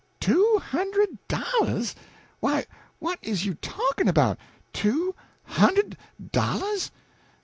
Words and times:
"Two 0.19 0.59
hund'd 0.59 1.19
dollahs! 1.27 1.93
Why, 2.39 2.65
what 2.97 3.19
is 3.21 3.45
you 3.45 3.53
talkin' 3.53 4.09
'bout? 4.11 4.39
Two 4.73 5.13
hund'd 5.43 5.95
dollahs. 6.19 6.89